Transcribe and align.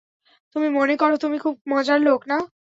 তুমি 0.55 0.67
মনে 0.71 0.93
করো 0.97 1.15
তুমি 1.17 1.37
খুব 1.39 1.55
মজার 1.71 1.99
লোক 2.01 2.21
না? 2.27 2.37